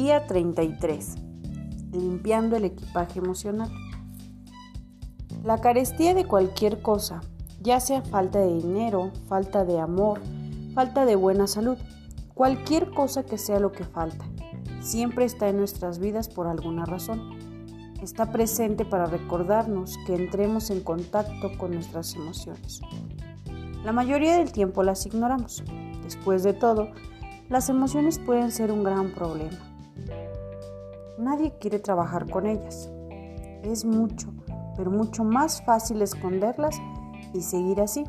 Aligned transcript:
Día 0.00 0.26
33. 0.26 1.16
Limpiando 1.92 2.56
el 2.56 2.64
equipaje 2.64 3.18
emocional. 3.18 3.70
La 5.44 5.60
carestía 5.60 6.14
de 6.14 6.24
cualquier 6.24 6.80
cosa, 6.80 7.20
ya 7.60 7.80
sea 7.80 8.00
falta 8.00 8.38
de 8.38 8.54
dinero, 8.54 9.10
falta 9.28 9.66
de 9.66 9.78
amor, 9.78 10.22
falta 10.72 11.04
de 11.04 11.16
buena 11.16 11.46
salud, 11.46 11.76
cualquier 12.32 12.92
cosa 12.92 13.24
que 13.24 13.36
sea 13.36 13.60
lo 13.60 13.72
que 13.72 13.84
falta, 13.84 14.24
siempre 14.80 15.26
está 15.26 15.50
en 15.50 15.58
nuestras 15.58 15.98
vidas 15.98 16.30
por 16.30 16.46
alguna 16.46 16.86
razón. 16.86 17.36
Está 18.02 18.32
presente 18.32 18.86
para 18.86 19.04
recordarnos 19.04 19.98
que 20.06 20.14
entremos 20.14 20.70
en 20.70 20.80
contacto 20.80 21.58
con 21.58 21.72
nuestras 21.72 22.14
emociones. 22.14 22.80
La 23.84 23.92
mayoría 23.92 24.38
del 24.38 24.50
tiempo 24.50 24.82
las 24.82 25.04
ignoramos. 25.04 25.62
Después 26.02 26.42
de 26.42 26.54
todo, 26.54 26.88
las 27.50 27.68
emociones 27.68 28.18
pueden 28.18 28.50
ser 28.50 28.72
un 28.72 28.82
gran 28.82 29.12
problema. 29.12 29.69
Nadie 31.20 31.52
quiere 31.60 31.78
trabajar 31.78 32.30
con 32.30 32.46
ellas. 32.46 32.90
Es 33.62 33.84
mucho, 33.84 34.32
pero 34.74 34.90
mucho 34.90 35.22
más 35.22 35.62
fácil 35.62 36.00
esconderlas 36.00 36.80
y 37.34 37.42
seguir 37.42 37.82
así. 37.82 38.04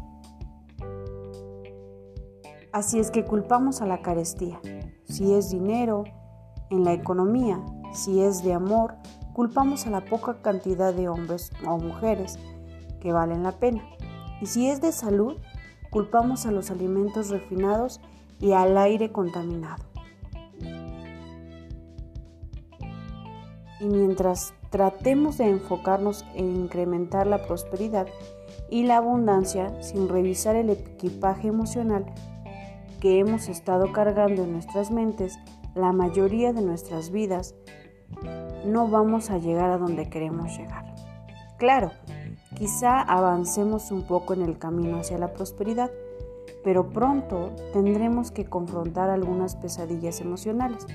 Así 2.72 3.00
es 3.00 3.12
que 3.12 3.26
culpamos 3.26 3.82
a 3.82 3.86
la 3.86 4.02
carestía. 4.02 4.62
Si 5.04 5.34
es 5.34 5.50
dinero, 5.50 6.06
en 6.70 6.86
la 6.86 6.94
economía, 6.94 7.62
si 7.92 8.22
es 8.22 8.44
de 8.44 8.54
amor, 8.54 8.96
culpamos 9.34 9.86
a 9.88 9.90
la 9.90 10.06
poca 10.06 10.42
cantidad 10.42 10.94
de 10.94 11.10
hombres 11.10 11.52
o 11.68 11.78
mujeres 11.80 12.40
que 13.02 13.12
valen 13.12 13.44
la 13.44 13.60
pena. 13.60 13.84
Y 14.40 14.46
si 14.46 14.70
es 14.70 14.80
de 14.80 14.94
salud, 14.94 15.36
culpamos 15.90 16.46
a 16.46 16.52
los 16.52 16.72
alimentos 16.72 17.30
refinados 17.30 18.00
y 18.40 18.54
al 18.54 18.78
aire 18.78 19.12
contaminado. 19.12 19.91
Y 23.82 23.86
mientras 23.88 24.54
tratemos 24.70 25.38
de 25.38 25.50
enfocarnos 25.50 26.26
en 26.36 26.56
incrementar 26.56 27.28
la 27.28 27.46
prosperidad 27.46 28.08
y 28.70 28.84
la 28.84 28.98
abundancia 28.98 29.82
sin 29.82 30.08
revisar 30.08 30.56
el 30.56 30.70
equipaje 30.70 31.50
emocional 31.50 32.06
que 33.02 33.20
hemos 33.20 33.50
estado 33.50 33.92
cargando 33.92 34.44
en 34.44 34.54
nuestras 34.54 34.92
mentes, 34.92 35.38
la 35.76 35.92
mayoría 35.92 36.54
de 36.54 36.62
nuestras 36.62 37.12
vidas, 37.12 37.56
no 38.66 38.88
vamos 38.88 39.30
a 39.32 39.40
llegar 39.40 39.72
a 39.72 39.78
donde 39.78 40.10
queremos 40.10 40.56
llegar. 40.58 40.94
Claro, 41.58 41.92
Quizá 42.62 43.02
avancemos 43.02 43.90
un 43.90 44.04
poco 44.04 44.34
en 44.34 44.44
el 44.44 44.60
camino 44.60 45.00
hacia 45.00 45.18
la 45.18 45.34
prosperidad, 45.34 45.90
pero 46.64 46.90
pronto 46.90 47.50
tendremos 47.74 48.30
que 48.30 48.46
confrontar 48.46 49.10
algunas 49.10 49.56
pesadillas 49.56 50.22
emocionales 50.22 50.86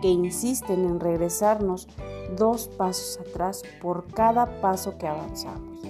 que 0.00 0.08
insisten 0.08 0.84
en 0.84 1.00
regresarnos 1.00 1.88
dos 2.36 2.68
pasos 2.68 3.18
atrás 3.20 3.62
por 3.80 4.06
cada 4.12 4.60
paso 4.60 4.98
que 4.98 5.06
avanzamos. 5.06 5.80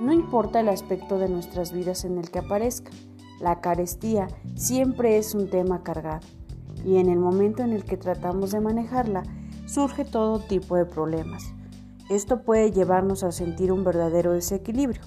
No 0.00 0.12
importa 0.12 0.60
el 0.60 0.68
aspecto 0.68 1.18
de 1.18 1.28
nuestras 1.28 1.72
vidas 1.72 2.04
en 2.04 2.18
el 2.18 2.30
que 2.30 2.40
aparezca, 2.40 2.90
la 3.40 3.60
carestía 3.60 4.28
siempre 4.54 5.18
es 5.18 5.34
un 5.34 5.48
tema 5.48 5.82
cargado 5.82 6.26
y 6.84 6.96
en 6.96 7.08
el 7.08 7.18
momento 7.18 7.62
en 7.62 7.72
el 7.72 7.84
que 7.84 7.96
tratamos 7.96 8.52
de 8.52 8.60
manejarla 8.60 9.22
surge 9.66 10.04
todo 10.04 10.40
tipo 10.40 10.76
de 10.76 10.84
problemas 10.84 11.54
esto 12.10 12.42
puede 12.42 12.70
llevarnos 12.70 13.22
a 13.24 13.32
sentir 13.32 13.72
un 13.72 13.82
verdadero 13.82 14.32
desequilibrio. 14.32 15.00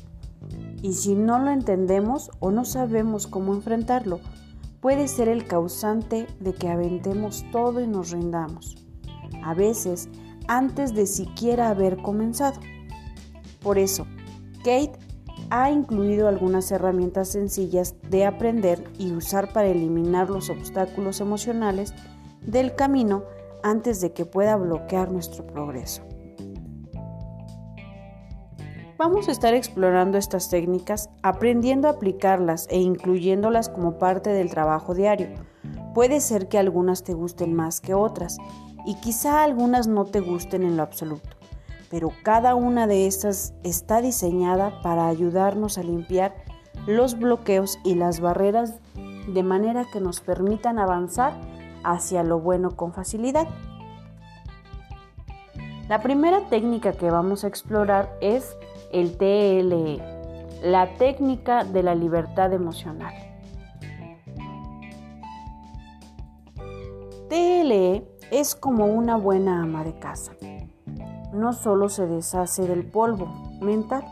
Y 0.82 0.94
si 0.94 1.14
no 1.14 1.38
lo 1.38 1.52
entendemos 1.52 2.32
o 2.40 2.52
no 2.52 2.66
sabemos 2.66 3.28
cómo 3.28 3.54
enfrentarlo, 3.54 4.20
puede 4.82 5.08
ser 5.08 5.30
el 5.30 5.46
causante 5.46 6.28
de 6.40 6.54
que 6.54 6.70
aventemos 6.70 7.46
todo 7.52 7.82
y 7.82 7.88
nos 7.88 8.12
rindamos. 8.12 8.76
A 9.44 9.54
veces, 9.54 10.10
antes 10.48 10.94
de 10.94 11.06
siquiera 11.06 11.70
haber 11.70 11.98
comenzado. 11.98 12.60
Por 13.62 13.78
eso, 13.78 14.08
Kate 14.60 14.94
ha 15.50 15.72
incluido 15.72 16.28
algunas 16.28 16.72
herramientas 16.72 17.30
sencillas 17.30 17.96
de 18.10 18.26
aprender 18.26 18.84
y 18.98 19.12
usar 19.14 19.54
para 19.54 19.68
eliminar 19.68 20.30
los 20.30 20.50
obstáculos 20.50 21.22
emocionales 21.22 21.94
del 22.42 22.76
camino 22.76 23.24
antes 23.64 24.02
de 24.02 24.14
que 24.14 24.26
pueda 24.26 24.56
bloquear 24.56 25.12
nuestro 25.12 25.46
progreso. 25.46 26.07
Vamos 28.98 29.28
a 29.28 29.32
estar 29.32 29.54
explorando 29.54 30.18
estas 30.18 30.50
técnicas, 30.50 31.12
aprendiendo 31.22 31.88
a 31.88 31.92
aplicarlas 31.92 32.68
e 32.72 32.80
incluyéndolas 32.80 33.70
como 33.70 34.00
parte 34.00 34.32
del 34.32 34.50
trabajo 34.50 34.96
diario. 34.96 35.28
Puede 35.94 36.20
ser 36.20 36.48
que 36.48 36.58
algunas 36.58 37.04
te 37.04 37.14
gusten 37.14 37.54
más 37.54 37.80
que 37.80 37.94
otras 37.94 38.40
y 38.88 38.96
quizá 38.96 39.44
algunas 39.44 39.88
no 39.88 40.06
te 40.06 40.20
gusten 40.20 40.64
en 40.64 40.78
lo 40.78 40.84
absoluto, 40.84 41.30
pero 41.92 42.12
cada 42.24 42.56
una 42.56 42.88
de 42.88 43.06
estas 43.06 43.54
está 43.64 44.02
diseñada 44.02 44.82
para 44.82 45.08
ayudarnos 45.08 45.78
a 45.78 45.84
limpiar 45.84 46.34
los 46.88 47.20
bloqueos 47.20 47.78
y 47.84 47.94
las 47.94 48.20
barreras 48.20 48.80
de 49.28 49.44
manera 49.44 49.86
que 49.94 50.02
nos 50.02 50.22
permitan 50.22 50.80
avanzar 50.80 51.34
hacia 51.84 52.24
lo 52.24 52.40
bueno 52.40 52.76
con 52.76 52.94
facilidad. 52.94 53.48
La 55.88 56.02
primera 56.02 56.50
técnica 56.50 56.94
que 56.94 57.12
vamos 57.12 57.44
a 57.44 57.48
explorar 57.48 58.18
es 58.20 58.58
el 58.92 59.18
TLE, 59.18 60.00
la 60.64 60.94
técnica 60.98 61.64
de 61.64 61.84
la 61.84 61.96
libertad 61.96 62.54
emocional. 62.54 63.14
TLE 67.30 68.08
es 68.32 68.56
como 68.56 68.86
una 68.86 69.18
buena 69.18 69.62
ama 69.62 69.84
de 69.84 69.98
casa. 70.00 70.34
No 71.34 71.54
solo 71.54 71.90
se 71.90 72.08
deshace 72.08 72.66
del 72.66 72.86
polvo 72.86 73.28
mental, 73.62 74.04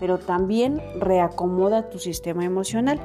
pero 0.00 0.18
también 0.18 0.80
reacomoda 0.98 1.88
tu 1.88 1.98
sistema 1.98 2.44
emocional, 2.44 3.00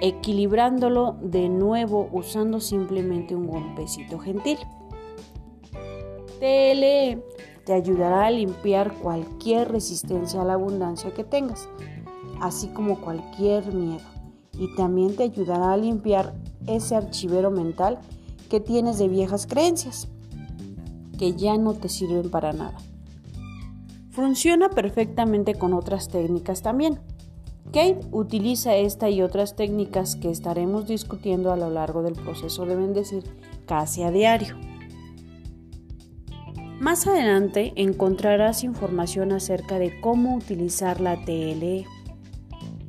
equilibrándolo 0.00 1.16
de 1.22 1.48
nuevo 1.48 2.08
usando 2.12 2.60
simplemente 2.60 3.34
un 3.34 3.46
golpecito 3.46 4.18
gentil. 4.18 4.58
TLE 6.40 7.22
te 7.64 7.72
ayudará 7.72 8.26
a 8.26 8.30
limpiar 8.30 8.92
cualquier 8.94 9.70
resistencia 9.70 10.42
a 10.42 10.44
la 10.44 10.54
abundancia 10.54 11.12
que 11.14 11.24
tengas, 11.24 11.68
así 12.40 12.68
como 12.68 13.00
cualquier 13.00 13.72
miedo. 13.72 14.04
Y 14.58 14.74
también 14.76 15.16
te 15.16 15.24
ayudará 15.24 15.72
a 15.72 15.76
limpiar 15.76 16.34
ese 16.66 16.94
archivero 16.94 17.50
mental 17.50 17.98
que 18.50 18.60
tienes 18.60 18.98
de 18.98 19.08
viejas 19.08 19.46
creencias, 19.46 20.08
que 21.18 21.34
ya 21.34 21.56
no 21.56 21.74
te 21.74 21.88
sirven 21.88 22.30
para 22.30 22.52
nada. 22.52 22.76
Funciona 24.10 24.68
perfectamente 24.68 25.54
con 25.54 25.72
otras 25.72 26.08
técnicas 26.08 26.60
también. 26.60 27.00
Kate 27.66 28.00
utiliza 28.10 28.76
esta 28.76 29.08
y 29.08 29.22
otras 29.22 29.56
técnicas 29.56 30.16
que 30.16 30.30
estaremos 30.30 30.86
discutiendo 30.86 31.50
a 31.50 31.56
lo 31.56 31.70
largo 31.70 32.02
del 32.02 32.14
proceso 32.14 32.66
de 32.66 32.76
bendecir 32.76 33.24
casi 33.64 34.02
a 34.02 34.10
diario. 34.10 34.71
Más 36.82 37.06
adelante 37.06 37.72
encontrarás 37.76 38.64
información 38.64 39.30
acerca 39.30 39.78
de 39.78 40.00
cómo 40.00 40.34
utilizar 40.34 41.00
la 41.00 41.14
TLE. 41.14 41.86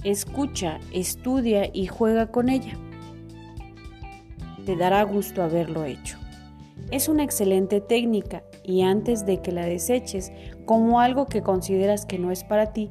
Escucha, 0.03 0.79
estudia 0.91 1.69
y 1.71 1.85
juega 1.85 2.31
con 2.31 2.49
ella. 2.49 2.73
Te 4.65 4.75
dará 4.75 5.03
gusto 5.03 5.43
haberlo 5.43 5.83
hecho. 5.83 6.17
Es 6.89 7.07
una 7.07 7.23
excelente 7.23 7.81
técnica 7.81 8.41
y 8.63 8.81
antes 8.81 9.27
de 9.27 9.43
que 9.43 9.51
la 9.51 9.67
deseches 9.67 10.31
como 10.65 10.99
algo 10.99 11.27
que 11.27 11.43
consideras 11.43 12.07
que 12.07 12.17
no 12.17 12.31
es 12.31 12.43
para 12.43 12.73
ti, 12.73 12.89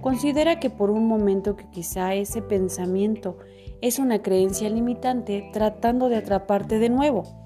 considera 0.00 0.60
que 0.60 0.70
por 0.70 0.92
un 0.92 1.08
momento 1.08 1.56
que 1.56 1.68
quizá 1.68 2.14
ese 2.14 2.42
pensamiento 2.42 3.38
es 3.80 3.98
una 3.98 4.22
creencia 4.22 4.70
limitante 4.70 5.50
tratando 5.52 6.08
de 6.08 6.18
atraparte 6.18 6.78
de 6.78 6.90
nuevo 6.90 7.43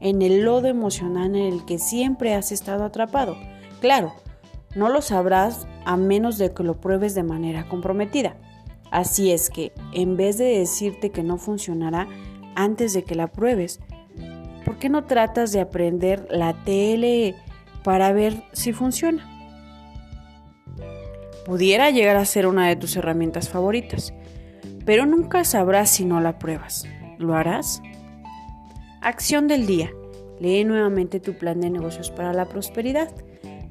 en 0.00 0.22
el 0.22 0.42
lodo 0.42 0.66
emocional 0.66 1.36
en 1.36 1.52
el 1.52 1.64
que 1.64 1.78
siempre 1.78 2.34
has 2.34 2.52
estado 2.52 2.84
atrapado. 2.84 3.36
Claro, 3.80 4.14
no 4.74 4.88
lo 4.88 5.02
sabrás 5.02 5.66
a 5.84 5.96
menos 5.96 6.38
de 6.38 6.52
que 6.52 6.62
lo 6.62 6.80
pruebes 6.80 7.14
de 7.14 7.22
manera 7.22 7.68
comprometida. 7.68 8.36
Así 8.90 9.30
es 9.30 9.50
que, 9.50 9.72
en 9.92 10.16
vez 10.16 10.38
de 10.38 10.58
decirte 10.58 11.10
que 11.10 11.22
no 11.22 11.38
funcionará 11.38 12.08
antes 12.54 12.92
de 12.92 13.04
que 13.04 13.14
la 13.14 13.28
pruebes, 13.28 13.80
¿por 14.64 14.78
qué 14.78 14.88
no 14.88 15.04
tratas 15.04 15.52
de 15.52 15.60
aprender 15.60 16.26
la 16.30 16.54
TLE 16.64 17.36
para 17.84 18.12
ver 18.12 18.44
si 18.52 18.72
funciona? 18.72 19.26
Pudiera 21.46 21.90
llegar 21.90 22.16
a 22.16 22.24
ser 22.24 22.46
una 22.46 22.68
de 22.68 22.76
tus 22.76 22.96
herramientas 22.96 23.48
favoritas, 23.48 24.12
pero 24.84 25.06
nunca 25.06 25.44
sabrás 25.44 25.90
si 25.90 26.04
no 26.04 26.20
la 26.20 26.38
pruebas. 26.38 26.86
¿Lo 27.18 27.34
harás? 27.34 27.82
Acción 29.02 29.48
del 29.48 29.66
día. 29.66 29.90
Lee 30.40 30.62
nuevamente 30.64 31.20
tu 31.20 31.32
plan 31.32 31.58
de 31.62 31.70
negocios 31.70 32.10
para 32.10 32.34
la 32.34 32.44
prosperidad. 32.44 33.10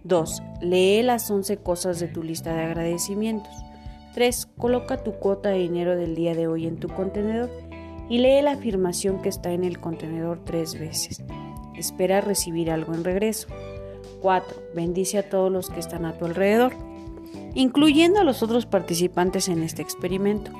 2. 0.04 0.42
Lee 0.62 1.04
las 1.04 1.30
11 1.30 1.58
cosas 1.58 2.00
de 2.00 2.08
tu 2.08 2.24
lista 2.24 2.56
de 2.56 2.64
agradecimientos. 2.64 3.54
3. 4.16 4.48
Coloca 4.58 5.04
tu 5.04 5.12
cuota 5.14 5.50
de 5.50 5.60
dinero 5.60 5.96
del 5.96 6.16
día 6.16 6.34
de 6.34 6.48
hoy 6.48 6.66
en 6.66 6.78
tu 6.78 6.88
contenedor. 6.88 7.52
y 8.10 8.18
lee 8.18 8.42
la 8.42 8.54
afirmación 8.54 9.22
que 9.22 9.30
está 9.30 9.52
en 9.52 9.64
el 9.64 9.80
contenedor 9.80 10.44
tres 10.44 10.80
veces. 10.80 11.24
Espera 11.78 12.22
recibir 12.22 12.72
algo 12.72 12.96
en 12.96 13.04
regreso. 13.04 13.50
4. 14.24 14.64
Bendice 14.74 15.20
a 15.20 15.30
todos 15.30 15.52
los 15.52 15.70
que 15.70 15.80
están 15.80 16.06
a 16.06 16.18
tu 16.18 16.26
alrededor, 16.26 16.74
incluyendo 17.54 18.20
a 18.20 18.24
los 18.24 18.42
otros 18.42 18.66
participantes 18.66 19.48
en 19.48 19.62
este 19.62 19.84
experimento. 19.84 20.52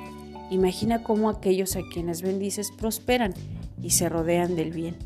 Imagina 0.48 1.02
cómo 1.02 1.28
aquellos 1.28 1.74
a 1.74 1.80
quienes 1.92 2.22
bendices 2.22 2.70
prosperan 2.70 3.34
y 3.82 3.90
se 3.90 4.08
rodean 4.08 4.56
del 4.56 4.72
bien. 4.72 4.96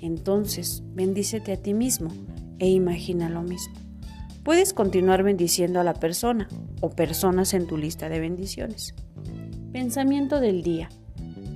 Entonces, 0.00 0.82
bendícete 0.94 1.52
a 1.52 1.56
ti 1.56 1.74
mismo 1.74 2.08
e 2.58 2.68
imagina 2.68 3.28
lo 3.28 3.42
mismo. 3.42 3.74
Puedes 4.42 4.74
continuar 4.74 5.22
bendiciendo 5.22 5.80
a 5.80 5.84
la 5.84 5.94
persona 5.94 6.48
o 6.80 6.90
personas 6.90 7.54
en 7.54 7.66
tu 7.66 7.78
lista 7.78 8.08
de 8.08 8.20
bendiciones. 8.20 8.94
Pensamiento 9.72 10.40
del 10.40 10.62
día. 10.62 10.90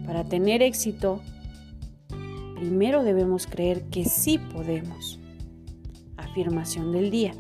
Para 0.07 0.25
tener 0.25 0.63
éxito, 0.63 1.21
primero 2.57 3.05
debemos 3.05 3.47
creer 3.47 3.85
que 3.91 4.07
sí 4.07 4.39
podemos. 4.39 5.21
Afirmación 6.17 6.93
del 6.93 7.11
día. 7.11 7.33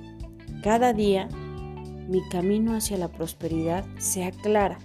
Cada 0.62 0.92
día 0.92 1.28
mi 2.08 2.26
camino 2.28 2.74
hacia 2.74 2.96
la 2.96 3.08
prosperidad 3.08 3.84
se 3.98 4.24
aclara 4.24 4.78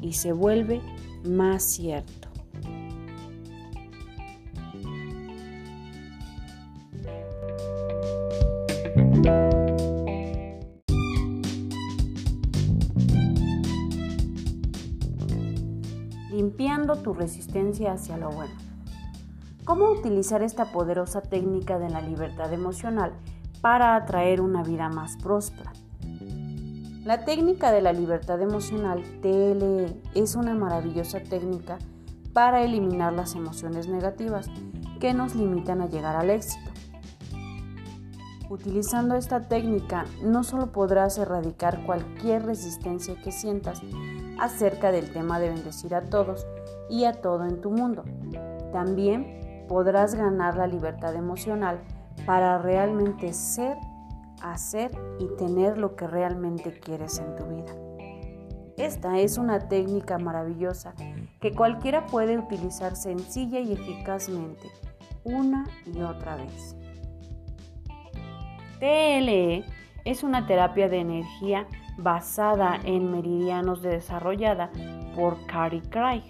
y 0.00 0.14
se 0.14 0.32
vuelve 0.32 0.80
más 1.24 1.62
cierto. 1.62 2.29
Limpiando 16.30 16.96
tu 16.96 17.12
resistencia 17.12 17.92
hacia 17.92 18.16
lo 18.16 18.30
bueno. 18.30 18.54
¿Cómo 19.64 19.90
utilizar 19.90 20.42
esta 20.42 20.72
poderosa 20.72 21.20
técnica 21.20 21.78
de 21.78 21.90
la 21.90 22.00
libertad 22.00 22.50
emocional 22.52 23.12
para 23.60 23.94
atraer 23.94 24.40
una 24.40 24.62
vida 24.62 24.88
más 24.88 25.16
próspera? 25.18 25.72
La 27.04 27.24
técnica 27.26 27.72
de 27.72 27.82
la 27.82 27.92
libertad 27.92 28.40
emocional 28.40 29.02
TLE 29.20 30.00
es 30.14 30.34
una 30.34 30.54
maravillosa 30.54 31.20
técnica 31.20 31.78
para 32.32 32.62
eliminar 32.62 33.12
las 33.12 33.34
emociones 33.34 33.86
negativas 33.86 34.48
que 34.98 35.12
nos 35.12 35.34
limitan 35.34 35.82
a 35.82 35.88
llegar 35.88 36.16
al 36.16 36.30
éxito. 36.30 36.69
Utilizando 38.50 39.14
esta 39.14 39.46
técnica 39.46 40.06
no 40.24 40.42
solo 40.42 40.72
podrás 40.72 41.16
erradicar 41.18 41.86
cualquier 41.86 42.44
resistencia 42.44 43.14
que 43.22 43.30
sientas 43.30 43.80
acerca 44.40 44.90
del 44.90 45.12
tema 45.12 45.38
de 45.38 45.50
bendecir 45.50 45.94
a 45.94 46.02
todos 46.02 46.48
y 46.88 47.04
a 47.04 47.12
todo 47.12 47.44
en 47.44 47.60
tu 47.60 47.70
mundo, 47.70 48.02
también 48.72 49.64
podrás 49.68 50.16
ganar 50.16 50.56
la 50.56 50.66
libertad 50.66 51.14
emocional 51.14 51.78
para 52.26 52.58
realmente 52.58 53.32
ser, 53.34 53.76
hacer 54.42 54.90
y 55.20 55.28
tener 55.36 55.78
lo 55.78 55.94
que 55.94 56.08
realmente 56.08 56.72
quieres 56.72 57.20
en 57.20 57.36
tu 57.36 57.44
vida. 57.44 57.72
Esta 58.76 59.20
es 59.20 59.38
una 59.38 59.68
técnica 59.68 60.18
maravillosa 60.18 60.94
que 61.40 61.54
cualquiera 61.54 62.06
puede 62.06 62.36
utilizar 62.36 62.96
sencilla 62.96 63.60
y 63.60 63.74
eficazmente 63.74 64.66
una 65.22 65.66
y 65.86 66.00
otra 66.00 66.34
vez. 66.34 66.74
TLE 68.80 69.64
es 70.06 70.22
una 70.24 70.46
terapia 70.46 70.88
de 70.88 71.00
energía 71.00 71.66
basada 71.98 72.80
en 72.82 73.10
meridianos 73.10 73.82
desarrollada 73.82 74.70
por 75.14 75.44
Carrie 75.44 75.82
Craig, 75.82 76.22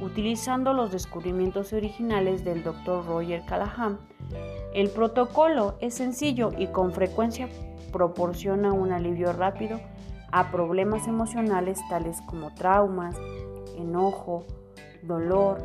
utilizando 0.00 0.72
los 0.72 0.90
descubrimientos 0.90 1.74
originales 1.74 2.44
del 2.44 2.64
Dr. 2.64 3.04
Roger 3.06 3.44
Callahan. 3.44 3.98
El 4.72 4.88
protocolo 4.88 5.76
es 5.80 5.94
sencillo 5.94 6.50
y 6.56 6.68
con 6.68 6.92
frecuencia 6.92 7.48
proporciona 7.92 8.72
un 8.72 8.92
alivio 8.92 9.34
rápido 9.34 9.78
a 10.32 10.50
problemas 10.50 11.06
emocionales 11.06 11.78
tales 11.90 12.20
como 12.22 12.54
traumas, 12.54 13.16
enojo, 13.76 14.44
dolor, 15.02 15.62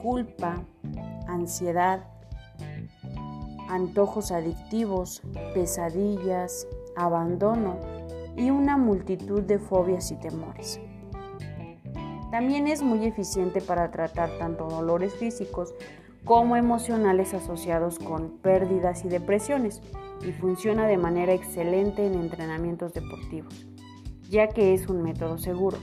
culpa, 0.00 0.62
ansiedad, 1.26 2.04
antojos 3.68 4.32
adictivos, 4.32 5.22
pesadillas, 5.54 6.66
abandono 6.96 7.76
y 8.36 8.50
una 8.50 8.76
multitud 8.76 9.42
de 9.42 9.58
fobias 9.58 10.10
y 10.10 10.16
temores. 10.16 10.80
También 12.30 12.66
es 12.66 12.82
muy 12.82 13.06
eficiente 13.06 13.60
para 13.60 13.90
tratar 13.90 14.30
tanto 14.38 14.68
dolores 14.68 15.14
físicos 15.14 15.74
como 16.24 16.56
emocionales 16.56 17.32
asociados 17.32 17.98
con 17.98 18.38
pérdidas 18.38 19.04
y 19.04 19.08
depresiones 19.08 19.80
y 20.26 20.32
funciona 20.32 20.86
de 20.86 20.98
manera 20.98 21.32
excelente 21.32 22.06
en 22.06 22.14
entrenamientos 22.14 22.92
deportivos, 22.92 23.66
ya 24.28 24.48
que 24.48 24.74
es 24.74 24.88
un 24.88 25.02
método 25.02 25.38
seguro, 25.38 25.78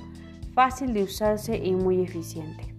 fácil 0.53 0.93
de 0.93 1.03
usarse 1.03 1.57
y 1.57 1.73
muy 1.73 2.03
eficiente. 2.03 2.75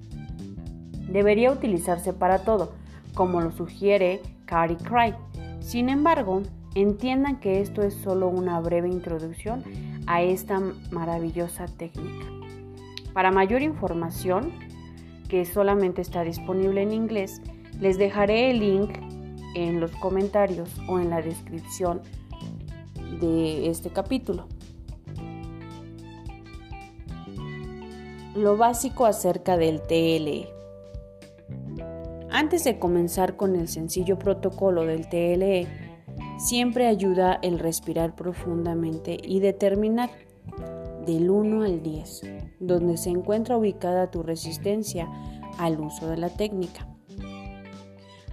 Debería 1.11 1.51
utilizarse 1.51 2.13
para 2.13 2.45
todo, 2.45 2.73
como 3.15 3.41
lo 3.41 3.51
sugiere 3.51 4.21
Carrie 4.47 4.79
Cry. 4.79 5.15
Sin 5.61 5.89
embargo, 5.89 6.43
entiendan 6.75 7.41
que 7.41 7.61
esto 7.61 7.83
es 7.83 7.95
solo 7.95 8.29
una 8.29 8.61
breve 8.61 8.89
introducción 8.89 9.63
a 10.07 10.23
esta 10.23 10.61
maravillosa 10.91 11.67
técnica. 11.67 12.27
Para 13.13 13.31
mayor 13.31 13.63
información, 13.63 14.53
que 15.29 15.45
solamente 15.45 16.01
está 16.01 16.23
disponible 16.23 16.83
en 16.83 16.93
inglés, 16.93 17.43
les 17.81 17.99
dejaré 17.99 18.51
el 18.51 18.61
link 18.61 18.99
en 19.55 19.81
los 19.81 19.91
comentarios 19.93 20.71
o 20.89 20.99
en 21.01 21.11
la 21.11 21.23
descripción 21.23 22.03
de 23.21 23.69
este 23.71 23.91
capítulo. 23.91 24.47
Lo 28.35 28.57
básico 28.57 29.07
acerca 29.07 29.57
del 29.57 29.81
TLE. 29.81 30.56
Antes 32.37 32.65
de 32.65 32.79
comenzar 32.79 33.37
con 33.37 33.57
el 33.57 33.67
sencillo 33.67 34.19
protocolo 34.19 34.85
del 34.85 35.09
TLE, 35.09 35.67
siempre 36.37 36.87
ayuda 36.87 37.39
el 37.41 37.59
respirar 37.59 38.15
profundamente 38.15 39.17
y 39.23 39.41
determinar 39.41 40.11
del 41.07 41.31
1 41.31 41.63
al 41.63 41.83
10, 41.83 42.21
donde 42.61 42.99
se 42.99 43.09
encuentra 43.09 43.57
ubicada 43.57 44.11
tu 44.11 44.23
resistencia 44.23 45.09
al 45.57 45.81
uso 45.81 46.11
de 46.11 46.19
la 46.19 46.29
técnica. 46.29 46.87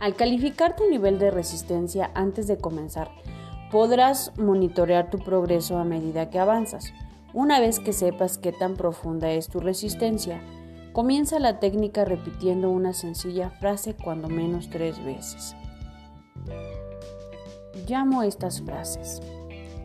Al 0.02 0.16
calificar 0.16 0.76
tu 0.76 0.90
nivel 0.90 1.18
de 1.18 1.32
resistencia 1.32 2.12
antes 2.14 2.46
de 2.48 2.58
comenzar, 2.58 3.10
podrás 3.72 4.38
monitorear 4.38 5.10
tu 5.12 5.20
progreso 5.20 5.78
a 5.78 5.86
medida 5.86 6.30
que 6.30 6.40
avanzas. 6.40 6.92
Una 7.34 7.62
vez 7.62 7.80
que 7.80 7.94
sepas 7.94 8.38
qué 8.38 8.52
tan 8.52 8.76
profunda 8.76 9.32
es 9.32 9.48
tu 9.48 9.62
resistencia, 9.62 10.42
Comienza 10.94 11.40
la 11.40 11.60
técnica 11.60 12.06
repitiendo 12.06 12.70
una 12.70 12.94
sencilla 12.94 13.50
frase 13.50 13.96
cuando 13.96 14.30
menos 14.30 14.70
tres 14.70 15.04
veces. 15.04 15.56
Llamo 17.88 18.22
estas 18.22 18.62
frases 18.62 19.20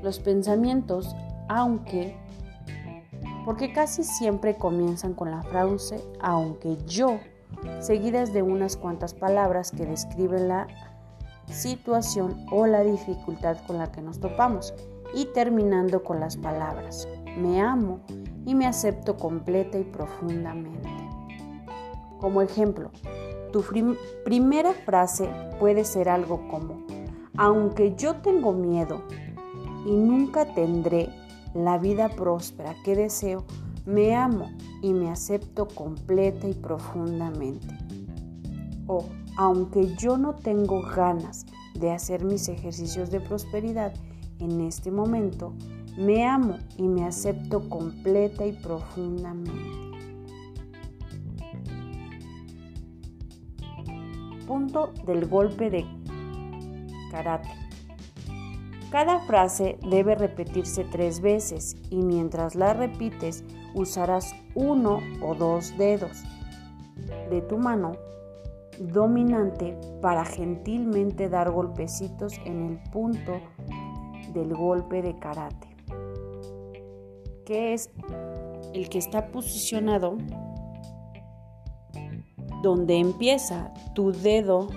los 0.03 0.21
pensamientos, 0.21 1.17
aunque, 1.49 2.15
porque 3.47 3.73
casi 3.73 4.05
siempre 4.05 4.57
comienzan 4.57 5.15
con 5.15 5.31
la 5.31 5.43
frase 5.45 5.99
aunque 6.21 6.77
yo, 6.87 7.19
seguidas 7.81 8.35
de 8.35 8.43
unas 8.43 8.77
cuantas 8.77 9.15
palabras 9.15 9.71
que 9.71 9.87
describen 9.87 10.49
la 10.49 10.67
situación 11.47 12.45
o 12.53 12.67
la 12.67 12.83
dificultad 12.83 13.57
con 13.67 13.79
la 13.79 13.91
que 13.91 14.03
nos 14.03 14.21
topamos 14.21 14.75
y 15.15 15.25
terminando 15.33 16.05
con 16.05 16.21
las 16.21 16.37
palabras 16.37 17.09
me 17.39 17.61
amo 17.61 18.01
y 18.45 18.55
me 18.55 18.67
acepto 18.67 19.17
completa 19.17 19.79
y 19.79 19.85
profundamente. 19.85 20.98
Como 22.19 22.43
ejemplo, 22.43 22.91
tu 23.53 23.65
primera 24.25 24.73
frase 24.73 25.29
puede 25.59 25.85
ser 25.85 26.09
algo 26.09 26.49
como, 26.49 26.85
aunque 27.37 27.95
yo 27.97 28.17
tengo 28.17 28.53
miedo 28.53 29.03
y 29.87 29.93
nunca 29.93 30.53
tendré 30.55 31.09
la 31.55 31.79
vida 31.79 32.09
próspera 32.09 32.75
que 32.85 32.95
deseo, 32.95 33.45
me 33.87 34.15
amo 34.15 34.51
y 34.83 34.93
me 34.93 35.11
acepto 35.11 35.67
completa 35.67 36.47
y 36.49 36.55
profundamente. 36.55 37.69
O, 38.87 39.05
aunque 39.37 39.95
yo 39.97 40.19
no 40.19 40.35
tengo 40.35 40.83
ganas 40.83 41.47
de 41.75 41.93
hacer 41.93 42.25
mis 42.25 42.49
ejercicios 42.49 43.11
de 43.11 43.21
prosperidad 43.21 43.95
en 44.41 44.61
este 44.61 44.91
momento, 44.91 45.55
me 45.97 46.27
amo 46.27 46.59
y 46.77 46.83
me 46.83 47.05
acepto 47.05 47.69
completa 47.69 48.47
y 48.47 48.53
profundamente. 48.53 49.88
Punto 54.49 54.95
del 55.05 55.29
golpe 55.29 55.69
de 55.69 55.85
karate. 57.13 57.51
Cada 58.91 59.21
frase 59.21 59.79
debe 59.87 60.15
repetirse 60.15 60.85
tres 60.85 61.21
veces 61.21 61.77
y 61.91 61.99
mientras 61.99 62.55
la 62.55 62.73
repites 62.73 63.45
usarás 63.75 64.35
uno 64.55 65.01
o 65.23 65.35
dos 65.35 65.77
dedos. 65.77 66.25
de 67.31 67.41
tu 67.43 67.59
mano 67.59 67.93
dominante 68.79 69.77
para 70.03 70.25
gentilmente 70.25 71.29
dar 71.29 71.51
golpecitos 71.51 72.39
en 72.45 72.67
el 72.67 72.91
punto 72.91 73.41
del 74.35 74.55
golpe 74.55 75.01
de 75.01 75.17
karate, 75.19 75.69
que 77.47 77.73
es 77.73 77.91
el 78.75 78.89
que 78.89 78.99
está 78.99 79.29
posicionado 79.29 80.19
donde 82.63 82.99
empieza 82.99 83.73
tu 83.95 84.13
dedo 84.13 84.69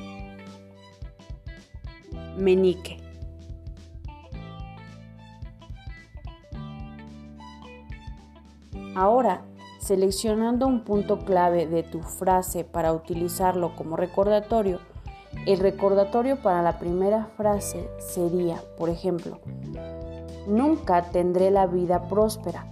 menique. 2.38 2.98
Ahora, 8.96 9.42
seleccionando 9.80 10.68
un 10.68 10.84
punto 10.84 11.20
clave 11.20 11.66
de 11.66 11.84
tu 11.84 12.02
frase 12.02 12.64
para 12.64 12.94
utilizarlo 12.94 13.76
como 13.76 13.96
recordatorio, 13.96 14.80
el 15.46 15.60
recordatorio 15.60 16.42
para 16.42 16.62
la 16.62 16.78
primera 16.78 17.26
frase 17.38 17.90
sería, 18.00 18.62
por 18.78 18.90
ejemplo, 18.90 19.40
nunca 20.46 21.04
tendré 21.12 21.52
la 21.52 21.68
vida 21.68 22.08
próspera. 22.10 22.68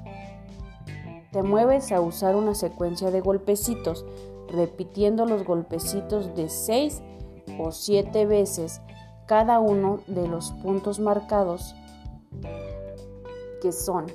Te 1.32 1.42
mueves 1.42 1.92
a 1.92 2.02
usar 2.02 2.36
una 2.36 2.54
secuencia 2.54 3.12
de 3.12 3.22
golpecitos, 3.22 4.06
repitiendo 4.52 5.26
los 5.26 5.44
golpecitos 5.44 6.36
de 6.36 6.50
6 6.50 7.02
o 7.60 7.72
7 7.72 8.26
veces 8.26 8.82
cada 9.28 9.60
uno 9.60 10.00
de 10.08 10.28
los 10.28 10.52
puntos 10.64 11.00
marcados 11.00 11.76
que 13.62 13.72
son 13.72 14.08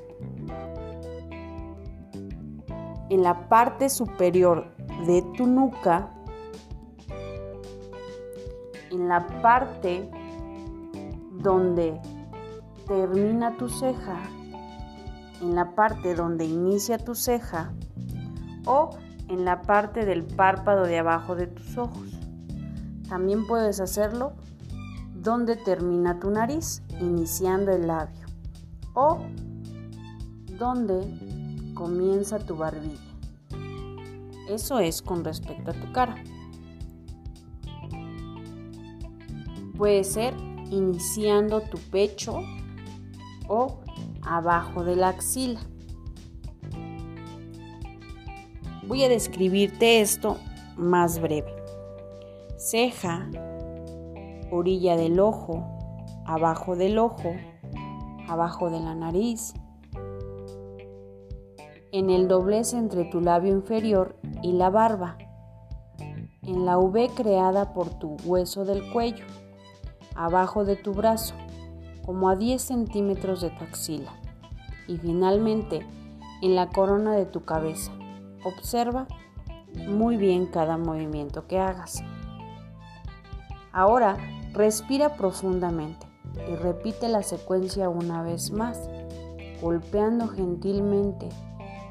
en 3.10 3.22
la 3.22 3.48
parte 3.48 3.88
superior 3.88 4.74
de 5.06 5.22
tu 5.36 5.46
nuca, 5.46 6.10
en 8.90 9.08
la 9.08 9.26
parte 9.42 10.10
donde 11.32 12.00
termina 12.88 13.56
tu 13.56 13.68
ceja, 13.68 14.18
en 15.40 15.54
la 15.54 15.74
parte 15.74 16.14
donde 16.14 16.44
inicia 16.44 16.98
tu 16.98 17.14
ceja 17.14 17.72
o 18.66 18.90
en 19.28 19.44
la 19.44 19.62
parte 19.62 20.04
del 20.04 20.24
párpado 20.24 20.84
de 20.84 20.98
abajo 20.98 21.34
de 21.34 21.46
tus 21.46 21.76
ojos. 21.76 22.10
También 23.08 23.46
puedes 23.46 23.80
hacerlo 23.80 24.32
donde 25.14 25.56
termina 25.56 26.18
tu 26.20 26.30
nariz, 26.30 26.82
iniciando 27.00 27.72
el 27.72 27.86
labio 27.86 28.26
o 28.94 29.18
donde 30.58 31.72
comienza 31.74 32.38
tu 32.38 32.56
barbilla. 32.56 33.00
Eso 34.48 34.78
es 34.78 35.02
con 35.02 35.24
respecto 35.24 35.70
a 35.70 35.74
tu 35.74 35.92
cara. 35.92 36.16
Puede 39.76 40.04
ser 40.04 40.34
iniciando 40.70 41.60
tu 41.62 41.78
pecho 41.78 42.40
o 43.48 43.80
abajo 44.22 44.84
de 44.84 44.96
la 44.96 45.08
axila. 45.08 45.60
Voy 48.86 49.02
a 49.02 49.08
describirte 49.08 50.02
esto 50.02 50.36
más 50.76 51.18
breve. 51.18 51.54
Ceja, 52.58 53.30
orilla 54.50 54.96
del 54.96 55.20
ojo, 55.20 55.64
abajo 56.26 56.76
del 56.76 56.98
ojo, 56.98 57.34
abajo 58.28 58.70
de 58.70 58.80
la 58.80 58.94
nariz, 58.94 59.54
en 61.92 62.10
el 62.10 62.28
doblez 62.28 62.74
entre 62.74 63.04
tu 63.06 63.22
labio 63.22 63.52
inferior 63.52 64.16
y 64.42 64.52
la 64.52 64.68
barba, 64.68 65.16
en 66.42 66.66
la 66.66 66.76
V 66.76 67.08
creada 67.14 67.72
por 67.72 67.88
tu 67.98 68.16
hueso 68.24 68.66
del 68.66 68.92
cuello, 68.92 69.24
abajo 70.14 70.66
de 70.66 70.76
tu 70.76 70.92
brazo, 70.92 71.34
como 72.04 72.28
a 72.28 72.36
10 72.36 72.60
centímetros 72.60 73.40
de 73.40 73.48
tu 73.48 73.64
axila, 73.64 74.12
y 74.86 74.98
finalmente 74.98 75.86
en 76.42 76.54
la 76.54 76.68
corona 76.68 77.14
de 77.14 77.24
tu 77.24 77.44
cabeza. 77.44 77.92
Observa 78.44 79.06
muy 79.88 80.16
bien 80.16 80.46
cada 80.46 80.76
movimiento 80.76 81.46
que 81.46 81.58
hagas. 81.58 82.02
Ahora 83.72 84.16
respira 84.52 85.16
profundamente 85.16 86.06
y 86.48 86.54
repite 86.56 87.08
la 87.08 87.22
secuencia 87.22 87.88
una 87.88 88.22
vez 88.22 88.50
más, 88.52 88.88
golpeando 89.60 90.28
gentilmente 90.28 91.28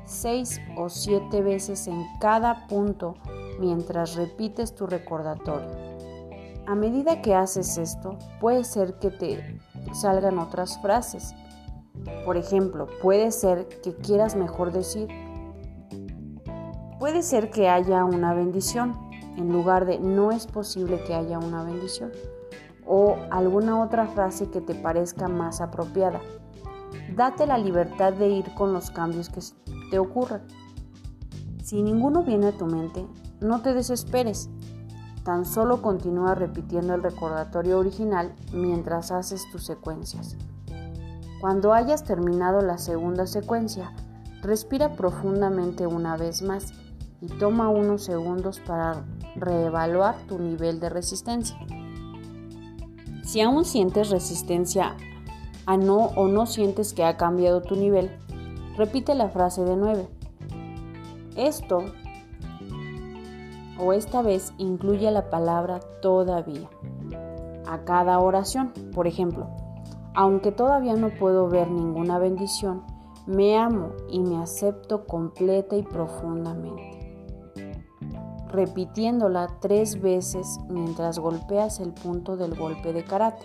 seis 0.05 0.61
o 0.77 0.89
siete 0.89 1.41
veces 1.41 1.87
en 1.87 2.05
cada 2.19 2.67
punto 2.67 3.15
mientras 3.59 4.15
repites 4.15 4.75
tu 4.75 4.87
recordatorio. 4.87 5.69
A 6.65 6.75
medida 6.75 7.21
que 7.21 7.35
haces 7.35 7.77
esto, 7.77 8.17
puede 8.39 8.63
ser 8.63 8.97
que 8.99 9.11
te 9.11 9.59
salgan 9.93 10.39
otras 10.39 10.81
frases. 10.81 11.35
Por 12.25 12.37
ejemplo, 12.37 12.87
puede 13.01 13.31
ser 13.31 13.67
que 13.81 13.93
quieras 13.95 14.35
mejor 14.35 14.71
decir, 14.71 15.09
puede 17.03 17.21
ser 17.21 17.51
que 17.51 17.67
haya 17.67 18.05
una 18.05 18.33
bendición 18.33 18.95
en 19.35 19.51
lugar 19.51 19.85
de 19.85 19.99
no 19.99 20.31
es 20.31 20.47
posible 20.47 21.03
que 21.03 21.13
haya 21.13 21.37
una 21.37 21.61
bendición 21.61 22.13
o 22.85 23.17
alguna 23.29 23.83
otra 23.83 24.07
frase 24.07 24.49
que 24.49 24.61
te 24.61 24.73
parezca 24.73 25.27
más 25.27 25.59
apropiada. 25.59 26.21
Date 27.13 27.45
la 27.45 27.57
libertad 27.57 28.13
de 28.13 28.29
ir 28.29 28.55
con 28.55 28.71
los 28.71 28.89
cambios 28.89 29.27
que 29.27 29.41
te 29.91 29.99
ocurran. 29.99 30.43
Si 31.61 31.83
ninguno 31.83 32.23
viene 32.23 32.47
a 32.47 32.57
tu 32.57 32.67
mente, 32.67 33.05
no 33.41 33.61
te 33.61 33.73
desesperes. 33.73 34.49
Tan 35.25 35.43
solo 35.43 35.81
continúa 35.81 36.35
repitiendo 36.35 36.95
el 36.95 37.03
recordatorio 37.03 37.79
original 37.79 38.33
mientras 38.53 39.11
haces 39.11 39.43
tus 39.51 39.65
secuencias. 39.65 40.37
Cuando 41.41 41.73
hayas 41.73 42.05
terminado 42.05 42.61
la 42.61 42.77
segunda 42.77 43.27
secuencia, 43.27 43.91
respira 44.41 44.95
profundamente 44.95 45.85
una 45.85 46.15
vez 46.15 46.41
más 46.41 46.71
y 47.23 47.27
toma 47.27 47.69
unos 47.69 48.03
segundos 48.03 48.59
para 48.59 49.05
reevaluar 49.35 50.17
tu 50.27 50.39
nivel 50.39 50.81
de 50.81 50.89
resistencia. 50.89 51.57
Si 53.23 53.39
aún 53.39 53.63
sientes 53.63 54.09
resistencia 54.09 54.97
a 55.65 55.77
no 55.77 56.07
o 56.17 56.27
no 56.27 56.45
sientes 56.45 56.93
que 56.93 57.05
ha 57.05 57.15
cambiado 57.15 57.61
tu 57.61 57.77
nivel, 57.77 58.11
repite 58.77 59.15
la 59.15 59.29
frase 59.29 59.63
de 59.63 59.77
9. 59.77 60.07
Esto 61.37 61.85
o 63.79 63.93
esta 63.93 64.21
vez 64.21 64.53
incluye 64.57 65.09
la 65.09 65.29
palabra 65.29 65.79
todavía 66.01 66.69
a 67.65 67.85
cada 67.85 68.19
oración. 68.19 68.73
Por 68.93 69.07
ejemplo, 69.07 69.47
aunque 70.13 70.51
todavía 70.51 70.95
no 70.95 71.09
puedo 71.09 71.47
ver 71.47 71.71
ninguna 71.71 72.19
bendición, 72.19 72.83
me 73.25 73.57
amo 73.57 73.93
y 74.09 74.19
me 74.19 74.43
acepto 74.43 75.05
completa 75.05 75.77
y 75.77 75.83
profundamente. 75.83 76.92
Repitiéndola 78.53 79.49
tres 79.61 79.99
veces 79.99 80.59
mientras 80.69 81.17
golpeas 81.17 81.79
el 81.79 81.91
punto 81.91 82.37
del 82.37 82.53
golpe 82.53 82.93
de 82.93 83.03
karate 83.03 83.43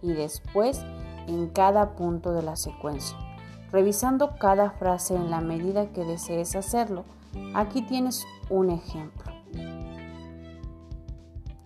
y 0.00 0.12
después 0.12 0.80
en 1.26 1.48
cada 1.48 1.96
punto 1.96 2.32
de 2.32 2.42
la 2.42 2.54
secuencia, 2.54 3.18
revisando 3.72 4.36
cada 4.38 4.70
frase 4.70 5.16
en 5.16 5.28
la 5.28 5.40
medida 5.40 5.88
que 5.88 6.04
desees 6.04 6.54
hacerlo. 6.54 7.04
Aquí 7.52 7.82
tienes 7.82 8.24
un 8.48 8.70
ejemplo. 8.70 9.32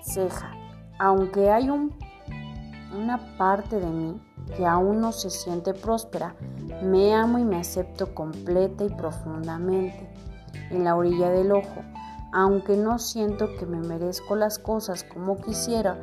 Ceja. 0.01 0.55
Aunque 0.99 1.51
hay 1.51 1.69
un, 1.69 1.95
una 2.97 3.37
parte 3.37 3.81
de 3.81 3.87
mí 3.87 4.19
que 4.57 4.65
aún 4.65 5.03
no 5.03 5.13
se 5.13 5.29
siente 5.29 5.75
próspera, 5.75 6.35
me 6.83 7.15
amo 7.15 7.39
y 7.39 7.45
me 7.45 7.59
acepto 7.59 8.15
completa 8.15 8.85
y 8.85 8.89
profundamente. 8.89 10.09
En 10.71 10.85
la 10.85 10.97
orilla 10.97 11.29
del 11.29 11.53
ojo, 11.53 11.83
aunque 12.33 12.77
no 12.77 12.99
siento 12.99 13.49
que 13.59 13.67
me 13.67 13.81
merezco 13.81 14.37
las 14.37 14.59
cosas 14.59 15.05
como 15.05 15.37
quisiera, 15.37 15.99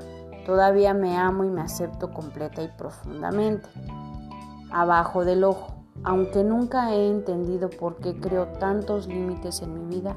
Todavía 0.45 0.93
me 0.93 1.17
amo 1.17 1.43
y 1.43 1.49
me 1.49 1.61
acepto 1.61 2.13
completa 2.13 2.61
y 2.61 2.67
profundamente. 2.67 3.67
Abajo 4.71 5.25
del 5.25 5.43
ojo, 5.43 5.73
aunque 6.03 6.43
nunca 6.43 6.93
he 6.93 7.09
entendido 7.09 7.69
por 7.71 7.97
qué 7.97 8.19
creo 8.19 8.47
tantos 8.59 9.07
límites 9.07 9.63
en 9.63 9.73
mi 9.73 9.95
vida, 9.95 10.15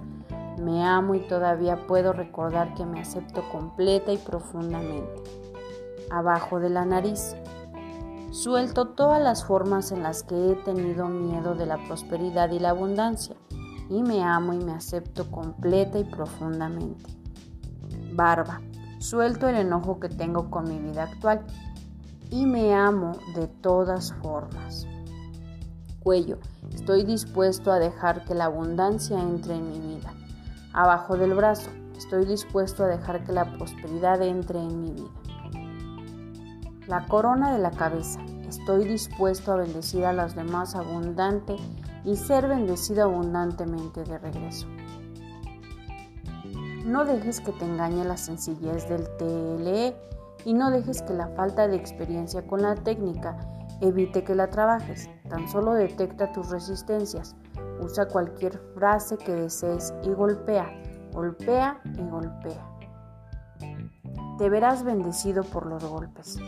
me 0.60 0.84
amo 0.84 1.14
y 1.14 1.20
todavía 1.20 1.86
puedo 1.86 2.12
recordar 2.12 2.74
que 2.74 2.84
me 2.84 3.00
acepto 3.00 3.42
completa 3.50 4.12
y 4.12 4.18
profundamente. 4.18 5.22
Abajo 6.10 6.60
de 6.60 6.68
la 6.68 6.84
nariz, 6.84 7.34
suelto 8.30 8.88
todas 8.88 9.22
las 9.22 9.46
formas 9.46 9.92
en 9.92 10.02
las 10.02 10.24
que 10.24 10.50
he 10.50 10.54
tenido 10.56 11.08
miedo 11.08 11.54
de 11.54 11.64
la 11.64 11.78
prosperidad 11.86 12.50
y 12.50 12.58
la 12.58 12.70
abundancia 12.70 13.34
y 13.88 14.02
me 14.02 14.22
amo 14.22 14.52
y 14.52 14.58
me 14.58 14.72
acepto 14.72 15.30
completa 15.30 15.98
y 15.98 16.04
profundamente. 16.04 17.10
Barba. 18.12 18.60
Suelto 18.98 19.48
el 19.48 19.56
enojo 19.56 20.00
que 20.00 20.08
tengo 20.08 20.50
con 20.50 20.68
mi 20.68 20.78
vida 20.78 21.04
actual 21.04 21.46
y 22.30 22.46
me 22.46 22.74
amo 22.74 23.12
de 23.34 23.46
todas 23.46 24.12
formas. 24.14 24.86
Cuello, 26.00 26.38
estoy 26.72 27.04
dispuesto 27.04 27.70
a 27.70 27.78
dejar 27.78 28.24
que 28.24 28.34
la 28.34 28.46
abundancia 28.46 29.20
entre 29.20 29.54
en 29.54 29.70
mi 29.70 29.78
vida. 29.78 30.12
Abajo 30.72 31.16
del 31.16 31.34
brazo, 31.34 31.70
estoy 31.96 32.24
dispuesto 32.24 32.84
a 32.84 32.88
dejar 32.88 33.24
que 33.24 33.32
la 33.32 33.56
prosperidad 33.56 34.20
entre 34.22 34.58
en 34.58 34.80
mi 34.80 34.90
vida. 34.92 35.10
La 36.86 37.06
corona 37.06 37.52
de 37.52 37.58
la 37.58 37.70
cabeza, 37.70 38.20
estoy 38.48 38.84
dispuesto 38.84 39.52
a 39.52 39.56
bendecir 39.56 40.04
a 40.06 40.12
los 40.12 40.34
demás 40.34 40.74
abundante 40.74 41.56
y 42.08 42.16
ser 42.16 42.48
bendecido 42.48 43.04
abundantemente 43.04 44.02
de 44.02 44.16
regreso. 44.16 44.66
No 46.86 47.04
dejes 47.04 47.40
que 47.40 47.52
te 47.52 47.66
engañe 47.66 48.02
la 48.02 48.16
sencillez 48.16 48.88
del 48.88 49.04
TLE 49.18 49.94
y 50.46 50.54
no 50.54 50.70
dejes 50.70 51.02
que 51.02 51.12
la 51.12 51.28
falta 51.28 51.68
de 51.68 51.76
experiencia 51.76 52.46
con 52.46 52.62
la 52.62 52.76
técnica 52.76 53.36
evite 53.82 54.24
que 54.24 54.34
la 54.34 54.48
trabajes. 54.48 55.10
Tan 55.28 55.48
solo 55.50 55.74
detecta 55.74 56.32
tus 56.32 56.48
resistencias. 56.48 57.36
Usa 57.82 58.08
cualquier 58.08 58.58
frase 58.74 59.18
que 59.18 59.32
desees 59.32 59.92
y 60.02 60.08
golpea, 60.08 60.66
golpea 61.12 61.78
y 61.84 62.08
golpea. 62.08 62.64
Te 64.38 64.48
verás 64.48 64.82
bendecido 64.82 65.44
por 65.44 65.66
los 65.66 65.84
golpes. 65.84 66.38